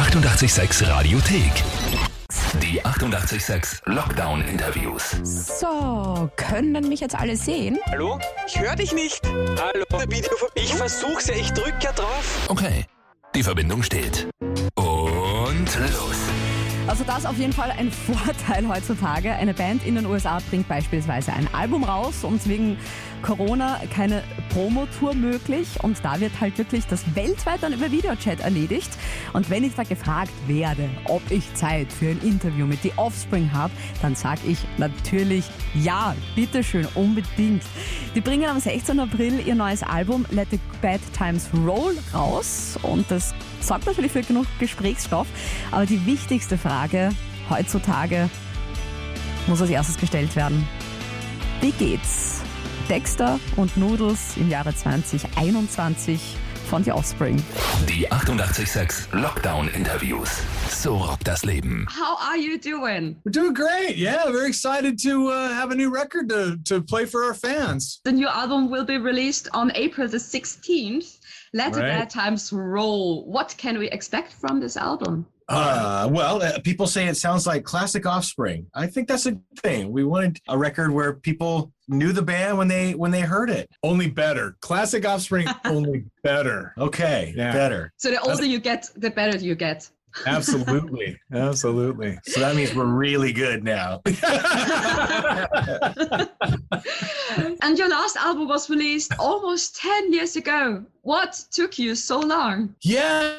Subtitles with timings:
[0.00, 1.52] 886 Radiothek.
[2.62, 5.10] Die 886 Lockdown Interviews.
[5.60, 7.78] So, können mich jetzt alle sehen?
[7.90, 8.18] Hallo?
[8.46, 9.20] Ich höre dich nicht.
[9.26, 9.84] Hallo?
[10.08, 12.46] Video ich versuch's ja, ich drück ja drauf.
[12.48, 12.86] Okay,
[13.34, 14.26] die Verbindung steht.
[14.74, 16.16] Und los.
[16.86, 17.92] Also das ist auf jeden Fall ein
[18.24, 19.34] Vorteil heutzutage.
[19.34, 22.78] Eine Band in den USA bringt beispielsweise ein Album raus und wegen
[23.20, 28.90] Corona keine Promotour möglich und da wird halt wirklich das weltweit dann über Videochat erledigt.
[29.32, 33.52] Und wenn ich da gefragt werde, ob ich Zeit für ein Interview mit The Offspring
[33.52, 35.44] habe, dann sage ich natürlich
[35.74, 37.62] ja, bitteschön, unbedingt.
[38.14, 38.98] Die bringen am 16.
[39.00, 44.22] April ihr neues Album Let the Bad Times Roll raus und das sorgt natürlich für
[44.22, 45.26] genug Gesprächsstoff.
[45.70, 47.10] Aber die wichtigste Frage
[47.48, 48.28] heutzutage
[49.46, 50.66] muss als erstes gestellt werden.
[51.60, 52.39] Wie geht's?
[52.90, 56.36] Dexter und Noodles im Jahre 2021
[56.68, 57.40] von The Offspring.
[57.88, 60.42] Die 886 Lockdown Interviews.
[60.68, 61.86] So rockt das Leben.
[61.88, 63.14] How are you doing?
[63.24, 63.96] We're doing great.
[63.96, 68.00] Yeah, very excited to uh, have a new record to, to play for our fans.
[68.04, 71.19] The new album will be released on April the 16th.
[71.52, 71.88] Let the Right.
[71.88, 73.24] bad times roll.
[73.26, 75.26] What can we expect from this album?
[75.48, 78.66] Uh, well, uh, people say it sounds like classic Offspring.
[78.72, 79.90] I think that's a good thing.
[79.90, 83.68] We wanted a record where people knew the band when they when they heard it.
[83.82, 84.56] Only better.
[84.60, 86.72] Classic Offspring, only better.
[86.78, 87.52] Okay, Yeah.
[87.52, 87.92] better.
[87.96, 89.90] So the older you get, the better you get.
[90.26, 91.18] Absolutely.
[91.32, 92.18] Absolutely.
[92.24, 94.00] So that means we're really good now.
[97.62, 100.84] And your last album was released almost 10 years ago.
[101.02, 102.74] What took you so long?
[102.82, 103.36] Yeah,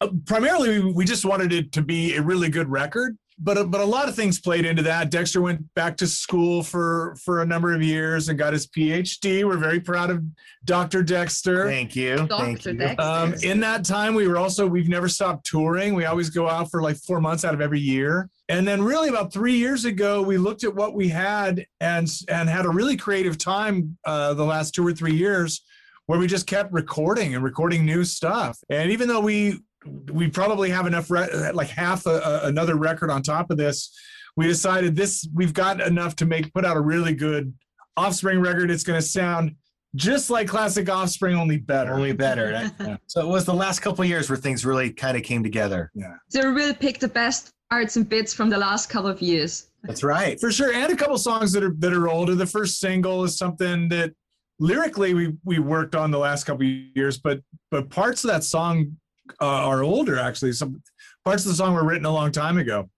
[0.00, 3.80] uh, primarily we- we just wanted it to be a really good record, but but
[3.80, 5.10] a lot of things played into that.
[5.10, 9.44] Dexter went back to school for for a number of years and got his PhD.
[9.44, 10.22] We're very proud of
[10.64, 11.02] Dr.
[11.02, 11.66] Dexter.
[11.66, 12.16] Thank you.
[12.18, 12.70] Thank Dr.
[12.70, 12.78] you.
[12.78, 13.02] Dexter.
[13.02, 15.94] Um, in that time, we were also we've never stopped touring.
[15.94, 18.28] We always go out for like four months out of every year.
[18.48, 22.48] And then, really, about three years ago, we looked at what we had and and
[22.48, 25.62] had a really creative time uh, the last two or three years,
[26.06, 28.58] where we just kept recording and recording new stuff.
[28.70, 29.60] And even though we
[30.12, 33.90] we probably have enough re- like half a, a, another record on top of this,
[34.36, 37.52] we decided this we've got enough to make put out a really good
[37.96, 38.70] Offspring record.
[38.70, 39.54] It's going to sound
[39.94, 41.92] just like classic Offspring, only better.
[41.92, 42.70] Only better.
[42.78, 45.42] That- So it was the last couple of years where things really kind of came
[45.42, 45.90] together.
[45.94, 46.14] Yeah.
[46.30, 49.68] So we really picked the best parts and bits from the last couple of years.
[49.82, 50.38] That's right.
[50.40, 53.36] for sure and a couple songs that are that are older the first single is
[53.36, 54.12] something that
[54.60, 57.40] lyrically we we worked on the last couple of years but
[57.70, 58.96] but parts of that song
[59.40, 60.52] uh, are older actually.
[60.52, 60.82] Some
[61.24, 62.88] parts of the song were written a long time ago.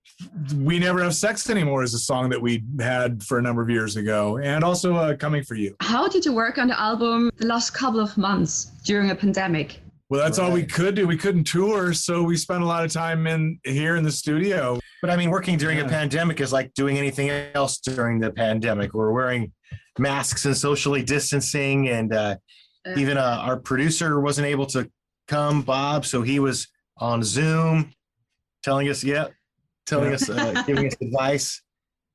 [0.57, 3.69] We never have sex anymore is a song that we had for a number of
[3.69, 5.75] years ago and also uh, coming for you.
[5.81, 9.81] How did you work on the album the last couple of months during a pandemic?
[10.11, 11.07] well that's all we could do.
[11.09, 14.79] We couldn't tour so we spent a lot of time in here in the studio.
[15.01, 18.95] But I mean, working during a pandemic is like doing anything else during the pandemic.
[18.95, 19.53] We're wearing
[19.99, 22.37] masks and socially distancing, and uh,
[22.87, 22.99] Yeah.
[22.99, 24.89] even uh, our producer wasn't able to
[25.29, 26.69] come, Bob, so he was
[26.99, 27.91] on Zoom,
[28.63, 29.29] telling us, yeah,
[29.87, 31.63] telling us, uh, giving us advice.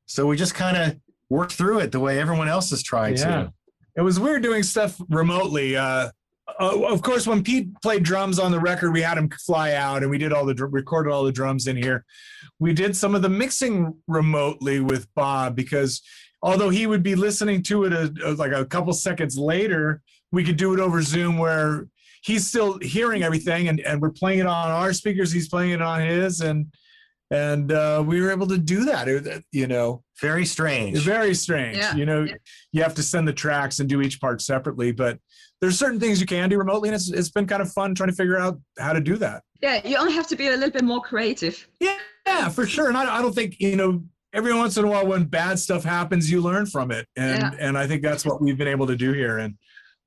[0.06, 0.98] So we just kind of
[1.30, 3.26] worked through it the way everyone else is trying Yeah.
[3.44, 3.54] to.
[3.96, 5.76] it was weird doing stuff remotely.
[5.78, 6.10] Uh,
[6.60, 10.02] uh, of course, when Pete played drums on the record, we had him fly out
[10.02, 12.04] and we did all the recorded all the drums in here.
[12.58, 16.02] We did some of the mixing remotely with Bob because
[16.42, 20.44] although he would be listening to it a, a- like a couple seconds later, we
[20.44, 21.88] could do it over Zoom where
[22.22, 25.32] he's still hearing everything and, and we're playing it on our speakers.
[25.32, 26.68] He's playing it on his and
[27.32, 29.08] and uh, we were able to do that.
[29.08, 30.98] It- you know, Very strange.
[31.00, 31.78] very strange.
[31.78, 31.96] Yeah.
[31.96, 32.34] You know, Yeah.
[32.72, 35.20] you have to send the tracks and do each part separately, but
[35.62, 38.10] there's certain things you can do remotely, and it's it's been kind of fun trying
[38.10, 39.44] to figure out how to do that.
[39.62, 41.68] Yeah, you only have to be a little bit more creative.
[41.82, 42.88] Yeah, for sure.
[42.88, 44.04] And I, I don't think you know.
[44.32, 47.52] Every once in a while, when bad stuff happens, you learn from it, and Yeah.
[47.60, 49.40] and I think that's what we've been able to do here.
[49.40, 49.56] And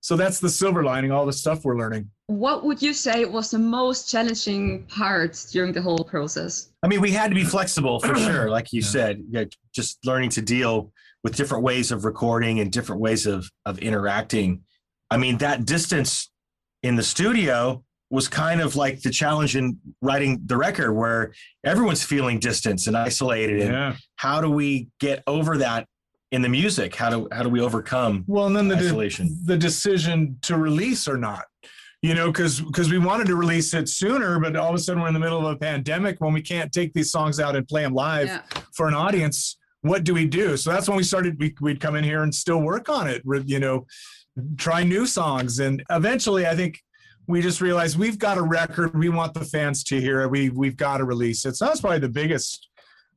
[0.03, 2.11] so that's the silver lining, all the stuff we're learning.
[2.27, 6.71] What would you say was the most challenging part during the whole process?
[6.83, 8.87] I mean, we had to be flexible for sure, like you Yeah.
[8.89, 9.23] said.
[9.31, 13.79] Yeah, just learning to deal with different ways of recording and different ways of of
[13.79, 14.63] interacting.
[15.09, 16.31] I mean, that distance
[16.83, 21.33] in the studio was kind of like the challenge in writing the record, where
[21.65, 23.61] everyone's feeling distance and isolated.
[23.63, 23.97] And Yeah.
[24.17, 25.87] how do we get over that
[26.33, 26.97] in the music?
[26.97, 28.83] How do how do we overcome Well, and then the de-
[29.45, 31.45] the decision to release or not.
[32.01, 35.01] You know, because because we wanted to release it sooner, but all of a sudden
[35.01, 37.69] we're in the middle of a pandemic when we can't take these songs out and
[37.69, 38.41] play them live Yeah.
[38.75, 39.57] for an audience.
[39.83, 40.57] What do we do?
[40.57, 41.39] So that's when we started.
[41.39, 43.23] We, we'd come in here and still work on it.
[43.47, 43.87] You know,
[44.57, 46.81] try new songs, and eventually, I think
[47.29, 48.99] we just realized we've got a record.
[48.99, 50.31] We want the fans to hear it.
[50.31, 51.55] We we've got to release it.
[51.57, 52.69] So that's probably the biggest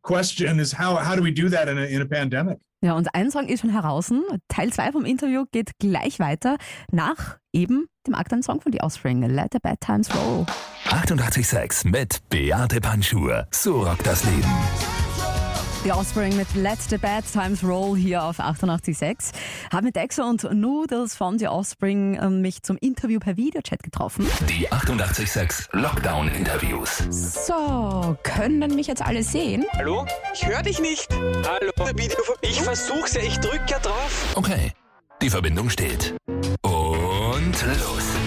[0.04, 2.58] question: is how how do we do that in a in a pandemic?
[2.86, 4.14] Ja, und ein Song ist schon heraus.
[4.48, 6.58] Teil 2 vom Interview geht gleich weiter
[6.92, 10.46] nach eben dem aktuellen Song von The Offspring, Let the Bad Times Roll.
[10.92, 13.48] 886 mit Beate Panschur.
[13.50, 14.95] So rockt das Leben.
[15.86, 19.34] The Offspring mit Let the Bad Times Roll hier auf 88.6.
[19.72, 24.26] Habe mit Dexa und Noodles von The Offspring äh, mich zum Interview per Videochat getroffen.
[24.50, 27.04] Die 886 Lockdown Interviews.
[27.46, 29.64] So, können mich jetzt alle sehen?
[29.74, 30.08] Hallo?
[30.34, 31.08] Ich höre dich nicht.
[31.14, 31.72] Hallo?
[32.42, 34.34] Ich versuch's ja, ich drück ja drauf.
[34.34, 34.72] Okay,
[35.22, 36.16] die Verbindung steht.
[36.64, 38.25] Und los.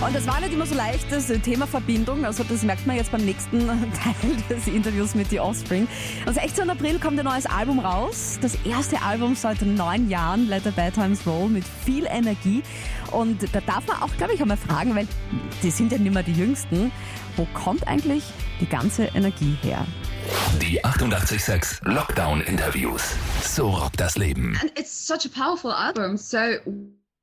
[0.00, 2.24] Und das war nicht immer so leicht, das Thema Verbindung.
[2.24, 5.88] Also das merkt man jetzt beim nächsten Teil des Interviews mit The Offspring.
[6.24, 6.70] Am 16.
[6.70, 8.38] April kommt ein neues Album raus.
[8.40, 12.62] Das erste Album seit neun Jahren, Let the Bad Times Roll, mit viel Energie.
[13.10, 15.08] Und da darf man auch, glaube ich, einmal fragen, weil
[15.64, 16.92] die sind ja nicht mehr die Jüngsten.
[17.36, 18.22] Wo kommt eigentlich
[18.60, 19.84] die ganze Energie her?
[20.62, 23.16] Die 886 Lockdown Interviews.
[23.42, 24.56] So rockt das Leben.
[24.62, 26.16] And it's such a powerful album.
[26.16, 26.38] So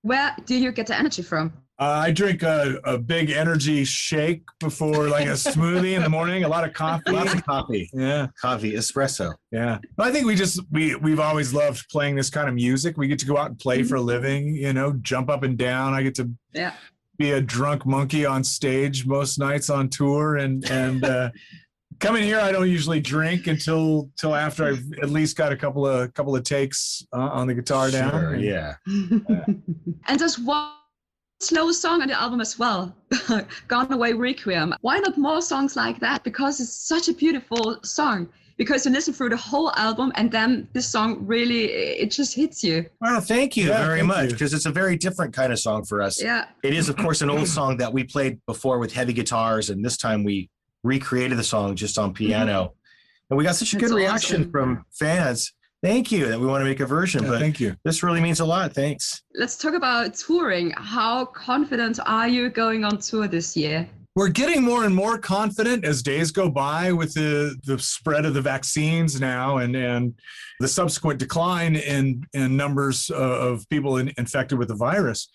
[0.01, 1.53] where do you get the energy from?
[1.77, 6.45] Uh, I drink a, a big energy shake before like a smoothie in the morning.
[6.45, 7.11] A lot of coffee.
[7.11, 9.33] Lots of coffee, Yeah, coffee, espresso.
[9.51, 9.79] yeah.
[9.97, 12.97] But I think we just we we've always loved playing this kind of music.
[12.97, 14.55] We get to go out and play for a living.
[14.55, 15.93] You know, jump up and down.
[15.93, 16.73] I get to Yeah.
[17.17, 21.29] be a drunk monkey on stage most nights on tour, and and uh,
[21.99, 25.85] coming here, I don't usually drink until till after I've at least got a couple
[25.85, 28.11] of couple of takes uh, on the guitar down.
[28.11, 28.75] Sure, yeah.
[28.85, 30.71] and there's one
[31.39, 32.95] slow song on the album as well,
[33.67, 34.73] Gone Away Requiem.
[34.81, 36.23] Why not more songs like that?
[36.23, 38.29] Because it's such a beautiful song.
[38.57, 42.63] Because you listen through the whole album and then this song really it just hits
[42.63, 42.85] you.
[43.01, 45.83] Well, thank you Yeah, very thank much because it's a very different kind of song
[45.83, 46.23] for us.
[46.23, 46.45] Yeah.
[46.63, 49.83] It is, of course, an old song that we played before with heavy guitars, and
[49.83, 50.49] this time we
[50.85, 52.27] recreated the song just on mm-hmm.
[52.27, 52.73] piano.
[53.29, 54.51] And we got such a That's good reaction awesome.
[54.51, 55.51] from fans.
[55.83, 57.75] Thank you that we want to make a version, Yeah, but thank you.
[57.83, 58.73] this really means a lot.
[58.73, 59.21] Thanks.
[59.35, 60.71] Let's talk about touring.
[60.77, 63.87] How confident are you going on tour this year?
[64.17, 68.33] we're getting more and more confident as days go by with the the spread of
[68.33, 70.13] the vaccines now and and
[70.61, 75.27] the subsequent decline in in numbers of people in, infected with the virus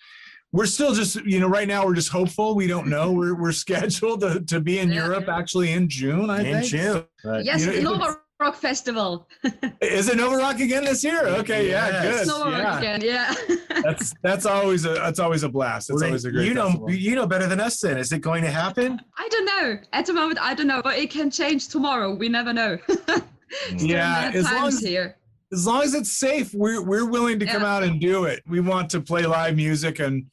[0.53, 3.53] we're still just you know right now we're just hopeful we don't know we're, we're
[3.65, 5.05] scheduled to, to be in Yeah.
[5.05, 7.05] europe actually in june i In think June.
[7.23, 9.29] But Yes, you know, if Nova it's- Rock Festival.
[9.83, 12.25] is it nova rock again this year okay yeah Yes.
[12.25, 13.35] good Nova Rock again, yeah.
[13.83, 16.67] that's that's always a that's always a blast that's Well, always a great you know,
[16.69, 16.91] festival.
[16.91, 17.81] you know better than us.
[17.81, 18.99] Then is it going to happen?
[19.19, 19.79] I don't know.
[19.93, 22.15] At the moment, I don't know, but it can change tomorrow.
[22.15, 22.79] We never know.
[23.77, 25.17] yeah as long as here.
[25.53, 28.43] as long as it's safe, we're we're willing to come out and do it.
[28.49, 30.25] We want to play live music, and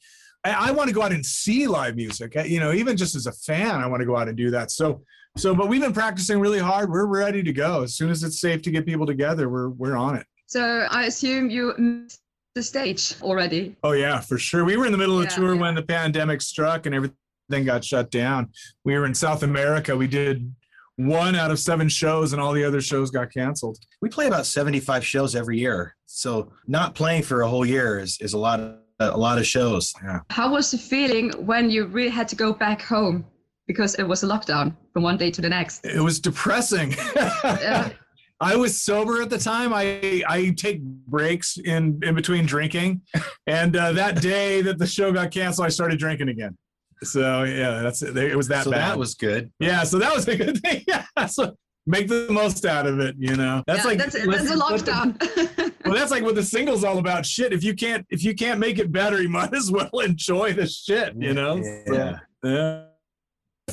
[0.48, 2.36] I, I want to go out and see live music.
[2.36, 4.50] Uh, You know, even just as a fan, I want to go out and do
[4.50, 4.70] that.
[4.70, 5.02] So,
[5.36, 6.90] so, but we've been practicing really hard.
[6.90, 9.48] We're ready to go as soon as it's safe to get people together.
[9.48, 10.26] We're we're on it.
[10.46, 12.22] So I assume you missed
[12.54, 13.76] the stage already.
[13.82, 14.64] Oh yeah, for sure.
[14.64, 15.60] We were in the middle of the tour yeah.
[15.60, 18.50] when the pandemic struck and everything got shut down.
[18.84, 19.96] We were in South America.
[19.96, 20.52] We did
[20.96, 23.78] one out of seven shows, and all the other shows got canceled.
[24.02, 28.18] We play about seventy-five shows every year, so not playing for a whole year is,
[28.20, 29.92] is a lot of a lot of shows.
[30.02, 30.20] Yeah.
[30.30, 33.24] How was the feeling when you really had to go back home
[33.66, 35.84] because it was a lockdown from one day to the next?
[35.84, 36.94] It was depressing.
[37.14, 37.90] Yeah.
[38.40, 39.72] I was sober at the time.
[39.74, 43.00] I I take breaks in in between drinking,
[43.48, 46.56] and uh, that day that the show got canceled, I started drinking again.
[47.02, 48.16] So yeah, that's it.
[48.16, 48.90] It was that so bad.
[48.92, 49.50] that was good.
[49.58, 49.82] yeah.
[49.82, 50.84] So that was a good thing.
[50.88, 51.26] Yeah.
[51.26, 51.56] So
[51.88, 53.16] make the most out of it.
[53.18, 53.64] You know.
[53.66, 55.74] That's Yeah, like that's, that's a listen, what the- lockdown.
[55.84, 57.26] well, that's like what the single's all about.
[57.26, 57.52] Shit.
[57.52, 60.66] If you can't if you can't make it better, you might as well enjoy the
[60.66, 61.14] shit.
[61.16, 61.62] You know.
[61.62, 62.18] So, Yeah.
[62.44, 62.82] yeah.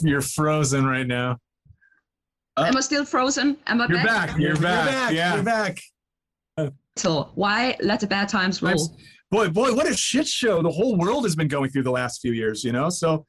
[0.02, 1.38] You're frozen right now.
[2.58, 3.58] Am I still frozen?
[3.68, 4.28] Am I You're back?
[4.30, 4.40] back.
[4.40, 5.14] You're, back.
[5.14, 5.36] Yeah.
[5.36, 5.80] You're back.
[6.96, 8.98] So Why let the bad times roll?
[9.32, 12.22] Boy, boy, what a shit show the whole world has been going through the last
[12.22, 12.90] few years, you know?
[12.90, 13.26] So,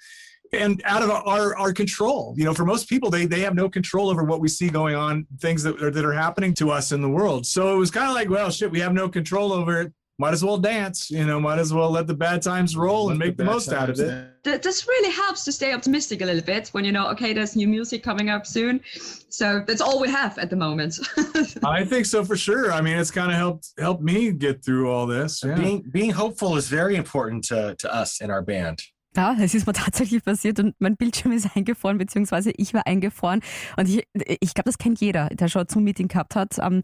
[0.52, 3.68] and out of our, our control, you know, for most people, they, they have no
[3.68, 6.92] control over what we see going on, things that are, that are happening to us
[6.92, 7.46] in the world.
[7.46, 9.92] So it was kind of like, well, shit, we have no control over it.
[10.18, 13.18] Might as well dance, you know, might as well let the bad times roll and
[13.18, 14.42] make the, bad most out of it.
[14.44, 17.54] Th- this really helps to stay optimistic a little bit when you know, okay, there's
[17.54, 18.80] new music coming up soon.
[19.28, 20.98] So that's all we have at the moment.
[21.64, 22.72] I think so for sure.
[22.72, 25.44] I mean, it's kind of helped helped me get through all this.
[25.44, 25.54] Yeah.
[25.54, 28.82] Being being hopeful is very important to, to us in our band.
[29.16, 33.40] Ja, es ist mir tatsächlich passiert und mein Bildschirm ist eingefroren, beziehungsweise ich war eingefroren.
[33.76, 36.58] Und ich, ich glaube, das kennt jeder, der schon ein Zoom-Meeting gehabt hat.
[36.58, 36.82] Ähm,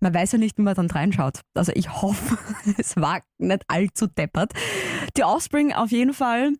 [0.00, 1.40] man weiß ja nicht, wie man dann reinschaut.
[1.54, 2.38] Also ich hoffe,
[2.78, 4.52] es war nicht allzu deppert.
[5.16, 6.52] Die Offspring auf jeden Fall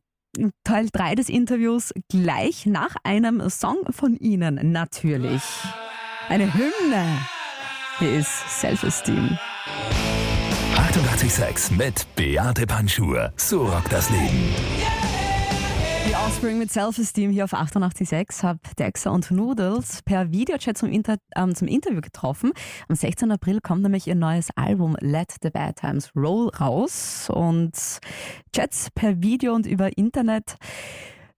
[0.64, 5.42] Teil 3 des Interviews gleich nach einem Song von Ihnen natürlich.
[6.28, 7.18] Eine Hymne.
[7.98, 9.36] Hier ist Self-Esteem.
[10.76, 13.32] 886 mit Beate Panschur.
[13.36, 14.54] So rockt das Leben.
[14.78, 15.09] Die
[16.26, 21.54] Offspring mit Self-Esteem hier auf 88.6 habe Dexa und Noodles per Videochat zum, Inter ähm,
[21.54, 22.52] zum Interview getroffen.
[22.88, 23.32] Am 16.
[23.32, 27.72] April kommt nämlich ihr neues Album Let the Bad Times Roll raus und
[28.54, 30.56] Chats per Video und über Internet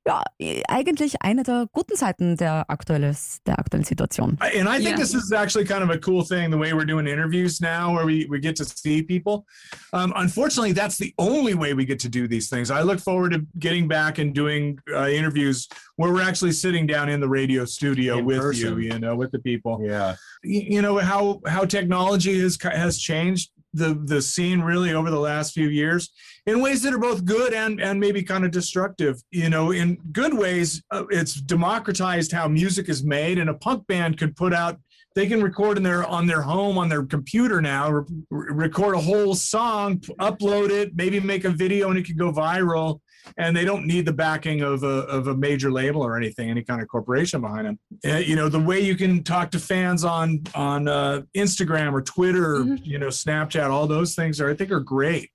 [0.06, 0.22] ja,
[0.68, 3.14] eigentlich eine der guten Seiten der, aktuelle,
[3.46, 4.36] der aktuellen Situation.
[4.40, 4.96] And I think yeah.
[4.96, 8.04] this is actually kind of a cool thing, the way we're doing interviews now, where
[8.04, 9.46] we, we get to see people.
[9.92, 12.70] Um, unfortunately, that's the only way we get to do these things.
[12.70, 17.08] I look forward to getting back and doing uh, interviews where we're actually sitting down
[17.08, 18.80] in the radio studio in with person.
[18.82, 19.80] you, you know, with the people.
[19.84, 20.16] Yeah.
[20.42, 25.18] You, you know, how, how technology has, has changed the the scene really over the
[25.18, 26.10] last few years
[26.46, 29.22] in ways that are both good and and maybe kind of destructive.
[29.30, 33.86] You know in good ways uh, it's democratized how music is made and a punk
[33.86, 34.78] band could put out
[35.14, 39.00] they can record in their on their home on their computer now re- record a
[39.00, 43.00] whole song upload it maybe make a video and it could go viral
[43.38, 46.62] and they don't need the backing of a, of a major label or anything, any
[46.62, 47.78] kind of corporation behind them.
[48.04, 52.02] Uh, you know, the way you can talk to fans on on uh, Instagram or
[52.02, 52.76] Twitter, mm-hmm.
[52.82, 55.30] you know, Snapchat, all those things are I think are great.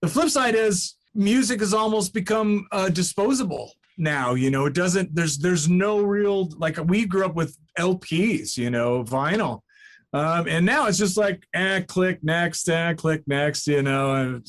[0.00, 4.34] The flip side is music has almost become uh, disposable now.
[4.34, 5.14] You know, it doesn't.
[5.14, 9.62] There's there's no real like we grew up with LPs, you know, vinyl
[10.14, 14.42] um, and now it's just like, eh, click next, eh, click next, you know.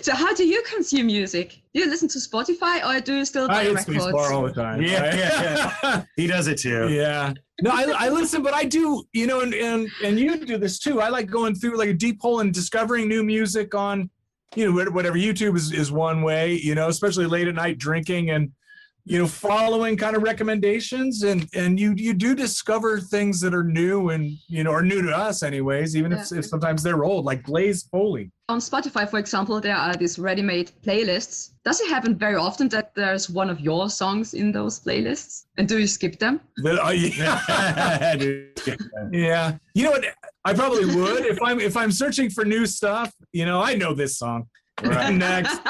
[0.00, 1.60] So, how do you consume music?
[1.74, 4.06] Do you listen to Spotify or do you still buy I records?
[4.06, 4.80] all the time.
[4.80, 5.18] Yeah, right?
[5.18, 6.04] yeah, yeah.
[6.16, 6.88] he does it too.
[6.88, 7.34] Yeah.
[7.60, 10.78] No, I, I listen, but I do, you know, and, and and you do this
[10.78, 11.00] too.
[11.02, 14.08] I like going through like a deep hole and discovering new music on,
[14.56, 18.30] you know, whatever YouTube is is one way, you know, especially late at night drinking
[18.30, 18.50] and
[19.04, 23.64] you know following kind of recommendations and and you you do discover things that are
[23.64, 26.22] new and you know are new to us anyways even yeah.
[26.22, 28.30] if, if sometimes they're old like blaze foley.
[28.48, 31.50] On spotify for example there are these ready-made playlists.
[31.64, 35.44] Does it happen very often that there's one of your songs in those playlists?
[35.58, 36.40] And do you skip them?
[36.64, 38.14] Uh, yeah.
[39.12, 39.56] yeah.
[39.74, 40.04] You know what?
[40.44, 41.24] I probably would.
[41.26, 44.46] If i'm if i'm searching for new stuff you know i know this song
[44.84, 45.60] right next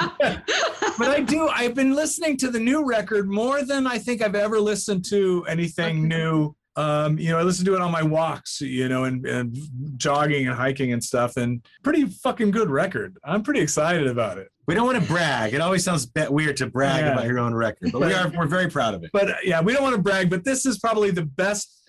[0.98, 1.48] but I do.
[1.48, 5.44] I've been listening to the new record more than I think I've ever listened to
[5.48, 6.54] anything new.
[6.74, 9.56] Um, you know, I listen to it on my walks, you know, and, and
[9.98, 13.18] jogging and hiking and stuff, and pretty fucking good record.
[13.24, 14.48] I'm pretty excited about it.
[14.66, 15.52] We don't want to brag.
[15.52, 17.12] It always sounds weird to brag yeah.
[17.12, 19.10] about your own record, but we are we're very proud of it.
[19.12, 21.81] But uh, yeah, we don't want to brag, but this is probably the best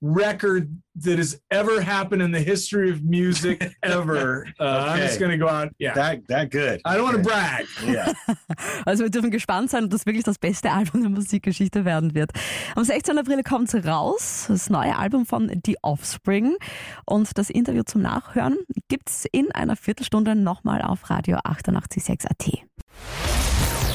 [0.00, 4.46] record that has ever happened in the history of music ever.
[4.58, 4.90] Uh, okay.
[4.90, 5.70] I'm just going to go out.
[5.78, 5.94] Yeah.
[5.94, 6.80] That, that good.
[6.84, 7.66] I don't want to brag.
[7.84, 8.12] Yeah.
[8.86, 12.30] Also wir dürfen gespannt sein, ob das wirklich das beste Album der Musikgeschichte werden wird.
[12.74, 13.18] Am 16.
[13.18, 16.56] April kommt es raus, das neue Album von The Offspring.
[17.04, 18.56] Und das Interview zum Nachhören
[18.88, 22.68] gibt es in einer Viertelstunde nochmal auf Radio 886 AT.